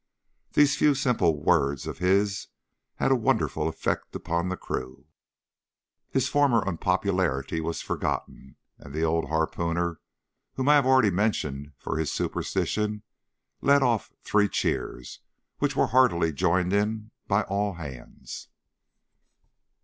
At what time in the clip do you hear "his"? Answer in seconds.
1.99-2.47, 6.09-6.27, 11.99-12.11